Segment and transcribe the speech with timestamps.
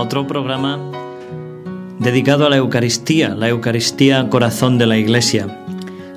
[0.00, 0.80] otro programa
[1.98, 5.62] dedicado a la Eucaristía, la Eucaristía corazón de la Iglesia.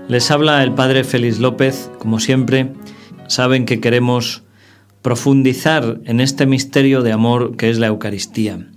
[0.07, 2.71] Les habla el Padre Félix López, como siempre,
[3.27, 4.43] saben que queremos
[5.01, 8.69] profundizar en este misterio de amor que es la Eucaristía.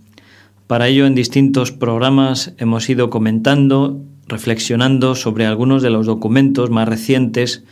[0.66, 6.88] Para ello en distintos programas hemos ido comentando, reflexionando sobre algunos de los documentos más
[6.88, 7.62] recientes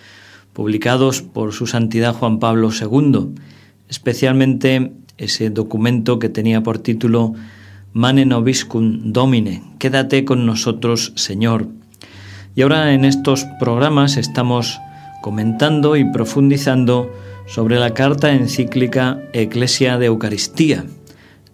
[0.53, 3.35] publicados por su Santidad Juan Pablo II,
[3.89, 7.35] especialmente ese documento que tenía por título
[7.93, 11.69] Mane Nobiscum Domine, Quédate con nosotros, Señor.
[12.55, 14.81] Y ahora en estos programas estamos
[15.23, 17.13] comentando y profundizando
[17.47, 20.85] sobre la carta encíclica Eclesia de Eucaristía.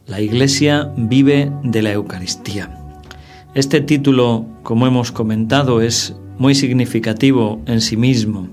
[0.06, 2.70] La Iglesia vive de la Eucaristía.
[3.54, 8.48] Este título, como hemos comentado, es muy significativo en sí mismo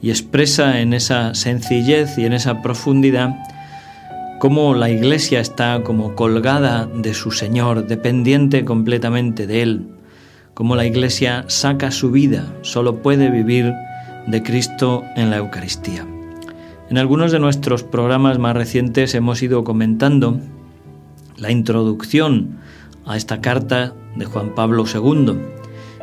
[0.00, 3.36] y expresa en esa sencillez y en esa profundidad
[4.40, 9.88] cómo la Iglesia está como colgada de su Señor, dependiente completamente de Él,
[10.54, 13.74] cómo la Iglesia saca su vida, solo puede vivir
[14.26, 16.06] de Cristo en la Eucaristía.
[16.88, 20.40] En algunos de nuestros programas más recientes hemos ido comentando
[21.36, 22.56] la introducción
[23.04, 25.34] a esta carta de Juan Pablo II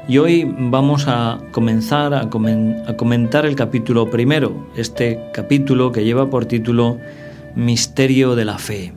[0.08, 6.46] y hoy vamos a comenzar a, comentar el capítulo primero, este capítulo que lleva por
[6.46, 7.00] título
[7.58, 8.94] Misterio de la Fe,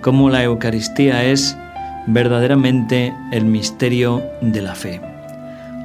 [0.00, 1.58] cómo la Eucaristía es
[2.06, 5.02] verdaderamente el misterio de la fe.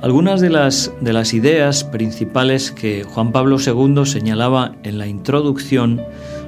[0.01, 6.01] Algunas de las, de las ideas principales que Juan Pablo II señalaba en la introducción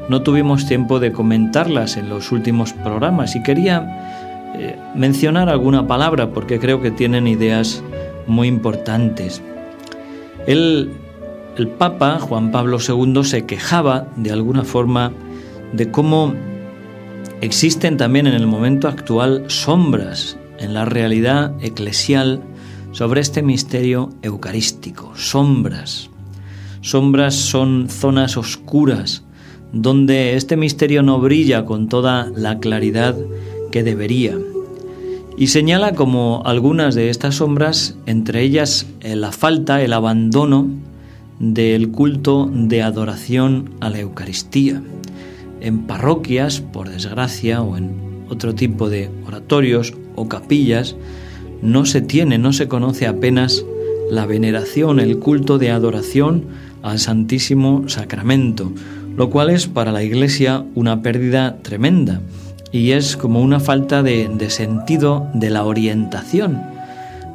[0.08, 6.30] no tuvimos tiempo de comentarlas en los últimos programas y quería eh, mencionar alguna palabra
[6.31, 7.83] porque creo que tienen ideas
[8.27, 9.41] muy importantes.
[10.47, 10.91] El,
[11.58, 15.11] el Papa Juan Pablo II se quejaba de alguna forma
[15.73, 16.34] de cómo
[17.42, 22.42] existen también en el momento actual sombras en la realidad eclesial
[22.92, 26.10] sobre este misterio eucarístico, sombras.
[26.82, 29.23] Sombras son zonas oscuras
[29.73, 33.17] donde este misterio no brilla con toda la claridad
[33.72, 34.38] que debería.
[35.36, 40.67] Y señala como algunas de estas sombras, entre ellas eh, la falta, el abandono
[41.39, 44.83] del culto de adoración a la Eucaristía.
[45.64, 50.96] En parroquias, por desgracia, o en otro tipo de oratorios o capillas,
[51.62, 53.64] no se tiene, no se conoce apenas
[54.12, 56.44] la veneración, el culto de adoración
[56.82, 58.74] al Santísimo Sacramento,
[59.16, 62.22] lo cual es para la Iglesia una pérdida tremenda
[62.74, 66.62] y es como una falta de, sentido de la orientación.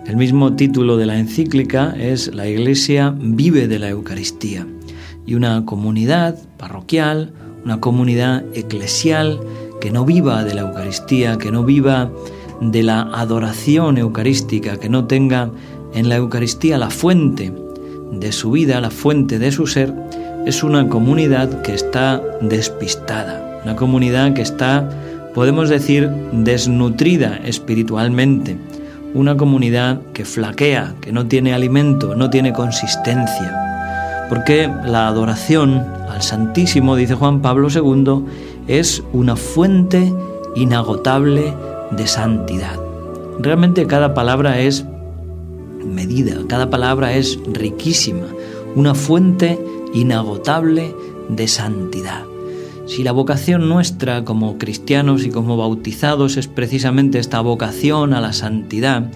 [0.07, 4.67] El mismo título de la encíclica es La Iglesia vive de la Eucaristía
[5.25, 7.33] y una comunidad parroquial,
[7.65, 9.41] una comunidad eclesial
[9.81, 12.11] que no viva de la Eucaristía, que no viva
[12.61, 15.51] de la adoración eucarística, que no tenga
[15.95, 17.53] en la Eucaristía la fuente
[18.13, 19.93] de su vida, la fuente de su ser,
[20.47, 24.89] es una comunidad que está despistada, una comunidad que está
[25.39, 28.57] podemos decir, desnutrida espiritualmente,
[29.15, 33.68] una comunidad que flaquea, que no tiene alimento, no tiene consistencia.
[34.29, 38.25] Porque la adoración al Santísimo, dice Juan Pablo II,
[38.67, 40.13] es una fuente
[40.55, 41.55] inagotable
[41.91, 42.79] de santidad.
[43.39, 44.85] Realmente cada palabra es
[45.85, 48.27] medida, cada palabra es riquísima,
[48.75, 49.59] una fuente
[49.95, 50.95] inagotable
[51.29, 52.25] de santidad.
[52.87, 58.33] Si la vocación nuestra como cristianos y como bautizados es precisamente esta vocación a la
[58.33, 59.11] santidad,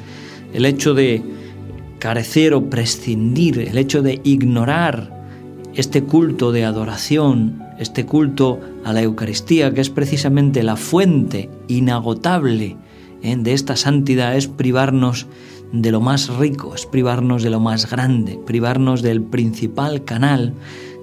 [0.53, 1.23] el hecho de
[2.03, 5.23] carecer o prescindir, el hecho de ignorar
[5.73, 12.77] este culto de adoración, este culto a la Eucaristía, que es precisamente la fuente inagotable
[13.23, 13.37] ¿eh?
[13.37, 15.29] de esta santidad, es privarnos
[15.71, 20.55] de lo más rico, es privarnos de lo más grande, privarnos del principal canal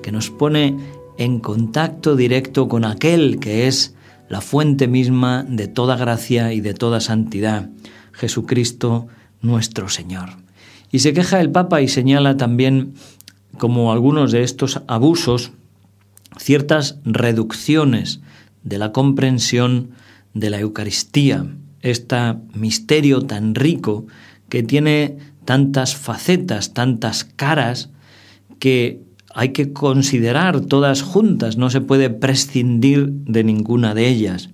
[0.03, 0.75] que nos pone
[1.17, 3.95] en contacto directo con aquel que es
[4.27, 7.69] la fuente misma de toda gracia y de toda santidad,
[8.11, 9.07] Jesucristo
[9.41, 10.38] nuestro Señor.
[10.91, 12.93] Y se queja el Papa y señala también
[13.57, 15.51] como algunos de estos abusos
[16.37, 18.21] ciertas reducciones
[18.63, 19.91] de la comprensión
[20.33, 21.45] de la Eucaristía,
[21.81, 22.17] este
[22.53, 24.05] misterio tan rico
[24.47, 27.89] que tiene tantas facetas, tantas caras,
[28.59, 29.01] que
[29.33, 34.49] hay que considerar todas juntas, no se puede prescindir de ninguna de ellas.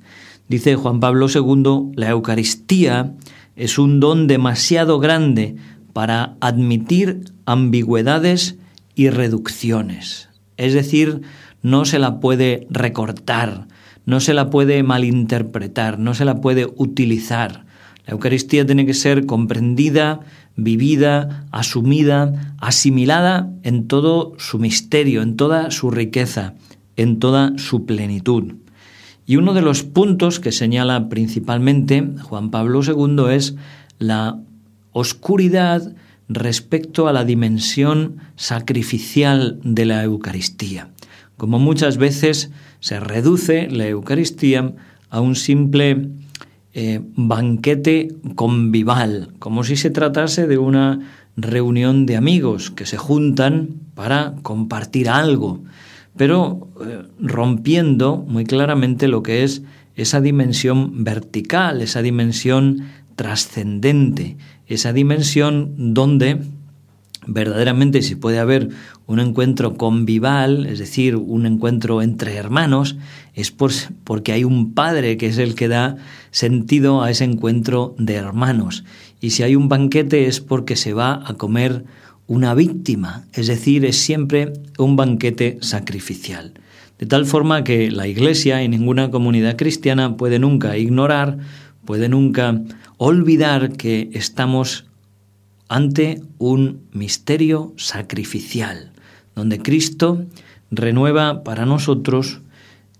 [0.47, 3.13] Dice Juan Pablo II, la Eucaristía
[3.55, 5.55] es un don demasiado grande
[5.95, 8.57] para admitir ambigüedades
[8.95, 10.27] y reducciones.
[10.57, 11.21] Es decir,
[11.61, 13.69] no se la puede recortar,
[14.05, 17.65] no se la puede malinterpretar, no se la puede utilizar.
[18.05, 20.19] La Eucaristía tiene que ser comprendida,
[20.57, 26.55] vivida, asumida, asimilada en todo su misterio, en toda su riqueza,
[26.97, 28.55] en toda su plenitud.
[29.25, 33.55] Y uno de los puntos que señala principalmente Juan Pablo II es
[33.97, 34.41] la
[34.95, 35.93] oscuridad
[36.29, 40.89] respecto a la dimensión sacrificial de la Eucaristía.
[41.35, 42.49] Como muchas veces
[42.79, 44.73] se reduce la Eucaristía
[45.09, 46.11] a un simple
[46.73, 51.01] eh, banquete convival, como si se tratase de una
[51.35, 55.61] reunión de amigos que se juntan para compartir algo,
[56.15, 59.61] pero eh, rompiendo muy claramente lo que es
[59.97, 66.39] esa dimensión vertical, esa dimensión trascendente, esa dimensión donde
[67.27, 68.69] verdaderamente si puede haber
[69.07, 72.97] un encuentro convival, es decir, un encuentro entre hermanos,
[73.33, 75.97] es porque hay un padre que es el que da
[76.31, 78.83] sentido a ese encuentro de hermanos.
[79.21, 81.83] Y si hay un banquete es porque se va a comer
[82.27, 86.53] una víctima, es decir, es siempre un banquete sacrificial.
[86.97, 91.37] De tal forma que la Iglesia y ninguna comunidad cristiana puede nunca ignorar,
[91.85, 92.61] puede nunca
[92.97, 94.85] olvidar que estamos
[95.67, 98.91] ante un misterio sacrificial,
[99.35, 100.25] donde Cristo
[100.71, 102.41] renueva para nosotros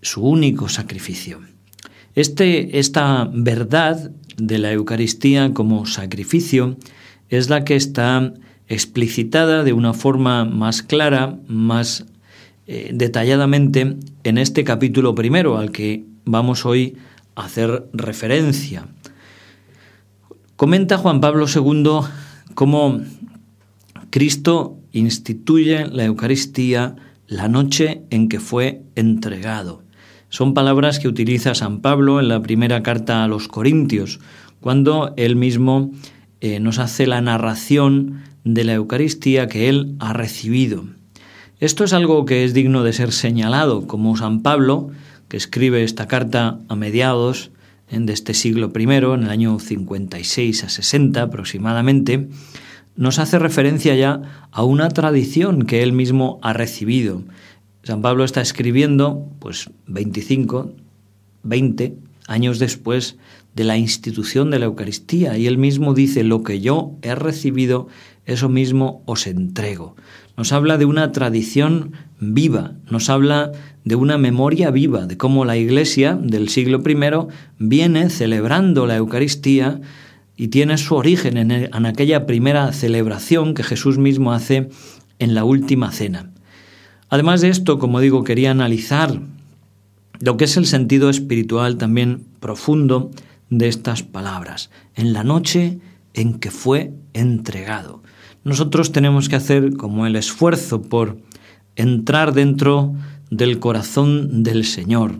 [0.02, 1.42] su único sacrificio.
[2.16, 6.78] Este, esta verdad de la Eucaristía como sacrificio
[7.30, 8.34] es la que está
[8.68, 12.06] explicitada de una forma más clara, más
[12.68, 16.98] eh, detalladamente en este capítulo primero al que vamos hoy
[17.36, 18.88] hacer referencia.
[20.56, 22.08] Comenta Juan Pablo II
[22.54, 23.02] cómo
[24.10, 26.96] Cristo instituye la Eucaristía
[27.28, 29.84] la noche en que fue entregado.
[30.30, 34.20] Son palabras que utiliza San Pablo en la primera carta a los Corintios,
[34.62, 35.92] cuando él mismo
[36.42, 40.86] eh, nos hace la narración de la Eucaristía que él ha recibido.
[41.60, 44.90] Esto es algo que es digno de ser señalado, como San Pablo,
[45.28, 47.52] que escribe esta carta a mediados
[47.90, 52.28] de este siglo I, en el año 56 a 60 aproximadamente,
[52.96, 57.24] nos hace referencia ya a una tradición que él mismo ha recibido.
[57.84, 60.72] San Pablo está escribiendo, pues 25,
[61.44, 61.96] 20
[62.28, 63.18] años después
[63.54, 67.88] de la institución de la Eucaristía, y él mismo dice, lo que yo he recibido,
[68.26, 69.96] eso mismo os entrego.
[70.36, 73.52] Nos habla de una tradición viva, nos habla
[73.84, 76.98] de una memoria viva, de cómo la Iglesia del siglo I
[77.60, 79.82] viene celebrando la Eucaristía
[80.38, 84.70] y tiene su origen en, en aquella primera celebración que Jesús mismo hace
[85.20, 86.32] en la última cena.
[87.10, 89.22] Además de esto, como digo, quería analizar
[90.20, 93.12] lo que es el sentido espiritual también profundo
[93.50, 94.70] de estas palabras.
[94.96, 95.80] En la noche
[96.14, 98.02] en que fue entregado.
[98.44, 101.18] Nosotros tenemos que hacer como el esfuerzo por
[101.76, 102.94] entrar dentro
[103.30, 105.18] del corazón del Señor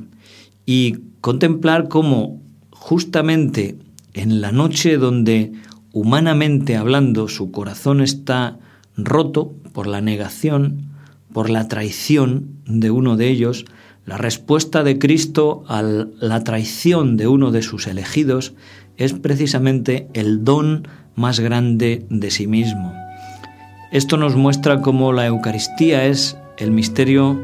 [0.66, 2.42] y contemplar cómo
[2.72, 3.78] justamente
[4.14, 5.54] en la noche donde
[5.92, 8.60] humanamente hablando su corazón está
[8.98, 10.90] roto por la negación,
[11.34, 13.66] por la traición de uno de ellos,
[14.06, 18.54] la respuesta de Cristo a la traición de uno de sus elegidos
[18.98, 22.94] es precisamente el don más grande de sí mismo.
[23.92, 27.42] Esto nos muestra cómo la Eucaristía es el misterio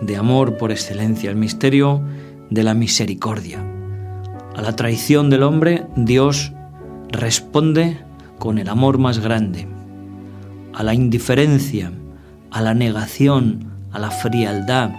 [0.00, 2.02] de amor por excelencia, el misterio
[2.50, 3.64] de la misericordia.
[4.56, 6.52] A la traición del hombre, Dios
[7.10, 7.98] responde
[8.38, 9.66] con el amor más grande.
[10.74, 11.92] A la indiferencia,
[12.50, 14.90] a la negación, a la frialdad,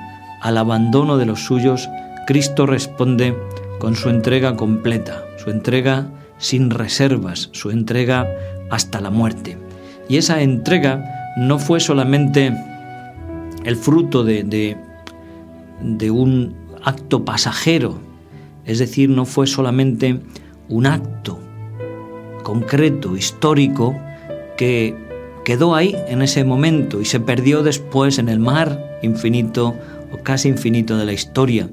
[0.41, 1.89] al abandono de los suyos,
[2.27, 3.35] Cristo responde
[3.79, 8.27] con su entrega completa, su entrega sin reservas, su entrega
[8.69, 9.57] hasta la muerte.
[10.07, 12.53] Y esa entrega no fue solamente
[13.63, 14.77] el fruto de,
[16.11, 17.99] un acto pasajero,
[18.65, 20.19] es decir, no fue solamente
[20.69, 21.39] un acto
[22.43, 23.95] concreto, histórico,
[24.57, 24.95] que
[25.45, 29.75] quedó ahí en ese momento y se perdió después en el mar infinito
[30.11, 31.69] o casi infinito de la historia,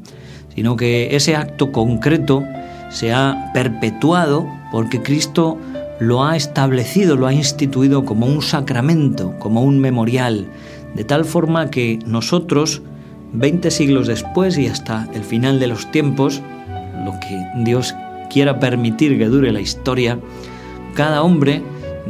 [0.55, 2.45] sino que ese acto concreto
[2.91, 5.59] se ha perpetuado porque Cristo
[5.99, 10.47] lo ha establecido, lo ha instituido como un sacramento, como un memorial,
[10.95, 12.83] de tal forma que nosotros,
[13.33, 16.43] 20 siglos después y hasta el final de los tiempos,
[17.05, 17.95] lo que Dios
[18.31, 20.19] quiera permitir que dure la historia,
[20.95, 21.63] cada hombre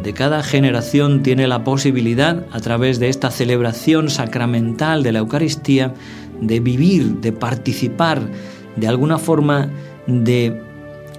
[0.03, 5.95] de cada generación tiene la posibilidad, a través de esta celebración sacramental de la Eucaristía,
[6.41, 8.23] de vivir, de participar
[8.77, 9.71] de alguna forma
[10.07, 10.63] de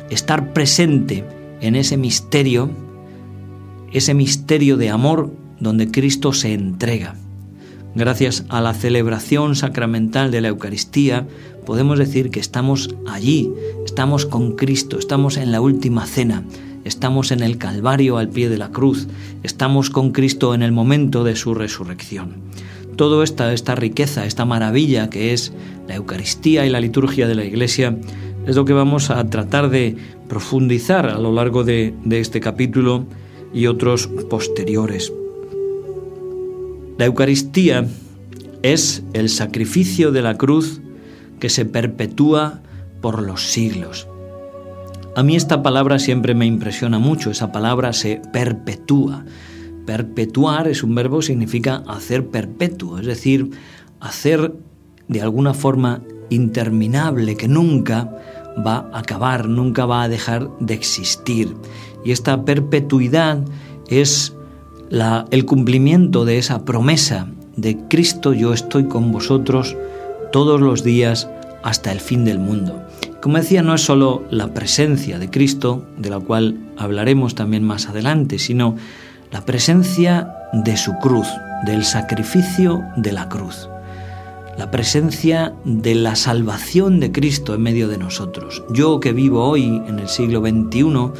[0.10, 1.25] estar presente
[1.62, 2.70] en ese misterio,
[3.92, 7.16] ese misterio de amor donde Cristo se entrega.
[7.96, 11.27] Gracias a la celebración sacramental de la Eucaristía,
[11.65, 13.51] podemos decir que estamos allí,
[13.84, 16.43] estamos con Cristo, estamos en la última cena,
[16.84, 19.08] estamos en el Calvario al pie de la cruz,
[19.41, 22.36] estamos con Cristo en el momento de su resurrección.
[22.96, 25.51] Toda esta, esta riqueza, esta maravilla que es
[25.88, 27.98] la Eucaristía y la liturgia de la Iglesia,
[28.46, 29.96] es lo que vamos a tratar de
[30.27, 33.05] profundizar a lo largo de, de este capítulo
[33.51, 35.12] y otros posteriores.
[37.00, 37.88] La Eucaristía
[38.62, 40.82] es el sacrificio de la cruz
[41.39, 42.60] que se perpetúa
[43.00, 44.10] por los siglos.
[45.15, 49.24] A mí esta palabra siempre me impresiona mucho, esa palabra se perpetúa.
[49.86, 53.50] Perpetuar es un verbo, significa hacer perpetuo, es decir,
[54.01, 54.53] hacer
[55.08, 58.12] de alguna forma interminable que nunca
[58.58, 61.56] va a acabar, nunca va a dejar de existir.
[62.03, 63.46] Y esta perpetuidad
[63.88, 64.34] es
[64.91, 69.75] el cumplimiento de esa promesa de Cristo, yo estoy con vosotros
[70.31, 71.29] todos los días
[71.63, 72.81] hasta el fin del mundo.
[73.22, 77.88] Como decía, no es solo la presencia de Cristo, de la cual hablaremos también más
[77.88, 78.75] adelante, sino
[79.31, 81.27] la presencia de su cruz,
[81.65, 83.69] del sacrificio de la cruz,
[84.58, 88.63] la presencia de la salvación de Cristo en medio de nosotros.
[88.72, 91.12] Yo que vivo hoy en el siglo XXI,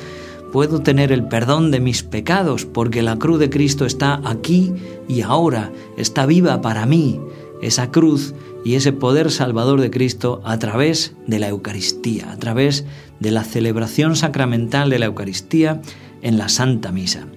[0.52, 4.74] puedo tener el perdón de mis pecados porque la cruz de Cristo está aquí
[5.08, 7.20] y ahora, está viva para mí.
[7.62, 12.86] Esa cruz y ese poder salvador de Cristo a través de la Eucaristía, a través
[13.20, 15.82] de la celebración sacramental de la Eucaristía
[16.22, 17.28] en la Santa Misa.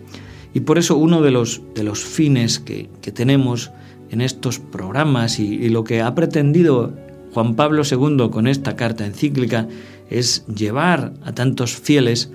[0.54, 3.70] Y por eso uno de los, de los fines que, tenemos
[4.10, 6.92] en estos programas y, y lo que ha pretendido
[7.32, 9.66] Juan Pablo II con esta carta encíclica
[10.10, 12.30] es llevar a tantos fieles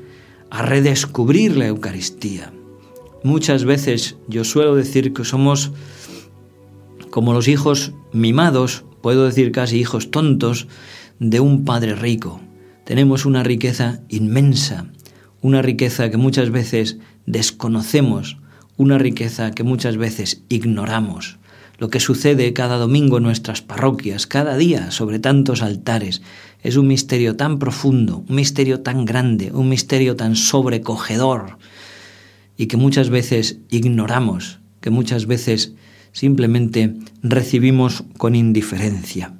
[0.49, 2.53] a redescubrir la Eucaristía.
[3.23, 5.71] Muchas veces yo suelo decir que somos
[7.09, 10.67] como los hijos mimados, puedo decir casi hijos tontos,
[11.19, 12.39] de un padre rico.
[12.85, 14.85] Tenemos una riqueza inmensa,
[15.41, 18.37] una riqueza que muchas veces desconocemos,
[18.77, 21.39] una riqueza que muchas veces ignoramos.
[21.79, 26.21] Lo que sucede cada domingo en nuestras parroquias, cada día sobre tantos altares,
[26.67, 31.57] es un misterio tan profundo, un misterio tan grande, un misterio tan sobrecogedor
[32.57, 35.75] y que muchas veces ignoramos, que muchas veces
[36.11, 36.93] simplemente
[37.23, 39.33] recibimos con indiferencia.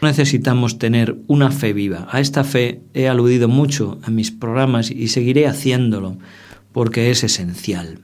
[0.00, 2.08] Necesitamos tener una fe viva.
[2.10, 6.18] A esta fe he aludido mucho en mis programas y seguiré haciéndolo
[6.72, 8.00] porque es esencial.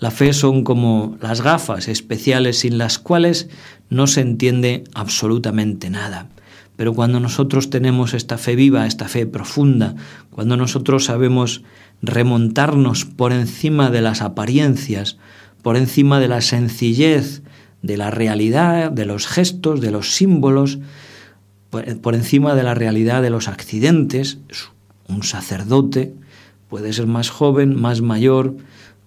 [0.00, 3.48] La fe son como las gafas especiales sin las cuales
[3.88, 6.28] no se entiende absolutamente nada.
[6.76, 9.94] Pero cuando nosotros tenemos esta fe viva, esta fe profunda,
[10.30, 11.62] cuando nosotros sabemos
[12.02, 15.16] remontarnos por encima de las apariencias,
[15.62, 17.42] por encima de la sencillez
[17.82, 20.78] de la realidad, de los gestos, de los símbolos,
[21.70, 24.38] por encima de la realidad de los accidentes.
[25.08, 26.14] Un sacerdote
[26.68, 28.56] puede ser más joven, más mayor,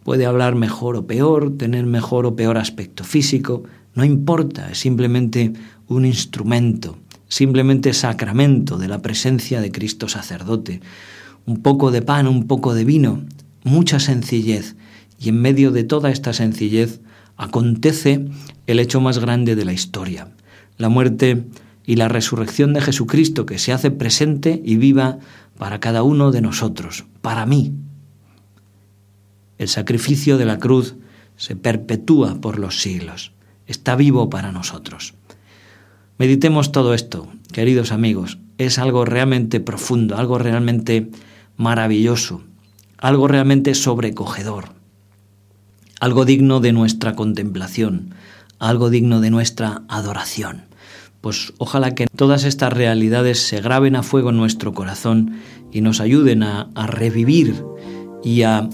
[0.03, 3.63] puede hablar mejor o peor, tener mejor o peor aspecto físico,
[3.95, 5.53] no importa, es simplemente
[5.87, 6.97] un instrumento,
[7.29, 10.81] simplemente sacramento de la presencia de Cristo sacerdote.
[11.45, 13.23] Un poco de pan, un poco de vino,
[13.63, 14.75] mucha sencillez,
[15.19, 17.01] y en medio de toda esta sencillez
[17.37, 18.27] acontece
[18.67, 20.29] el hecho más grande de la historia,
[20.77, 21.45] la muerte
[21.85, 25.19] y la resurrección de Jesucristo que se hace presente y viva
[25.57, 27.73] para cada uno de nosotros, para mí.
[29.57, 30.95] El sacrificio de la cruz
[31.35, 33.33] se perpetúa por los siglos,
[33.67, 35.15] está vivo para nosotros.
[36.19, 41.09] Meditemos todo esto, queridos amigos, es algo realmente profundo, algo realmente
[41.57, 42.43] maravilloso,
[42.99, 44.77] algo realmente sobrecogedor
[45.99, 48.13] algo digno de nuestra contemplación,
[48.57, 50.63] algo digno de nuestra adoración.
[51.21, 55.33] Pues ojalá que todas estas realidades se graben a fuego en nuestro corazón
[55.71, 57.63] y nos ayuden a, revivir
[58.23, 58.69] y a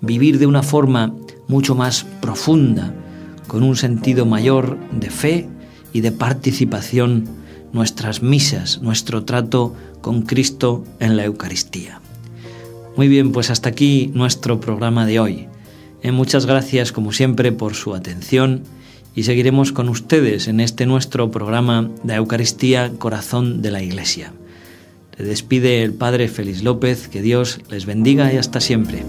[0.00, 1.14] vivir de una forma
[1.48, 2.94] mucho más profunda,
[3.46, 5.48] con un sentido mayor de fe
[5.92, 7.28] y de participación
[7.72, 12.00] nuestras misas, nuestro trato con Cristo en la Eucaristía.
[12.96, 15.46] Muy bien, pues hasta aquí nuestro programa de hoy.
[16.02, 18.64] Eh, muchas gracias como siempre por su atención
[19.14, 24.32] y seguiremos con ustedes en este nuestro programa de Eucaristía Corazón de la Iglesia.
[25.16, 29.04] Se despide el Padre Félix López, que Dios les bendiga y hasta siempre.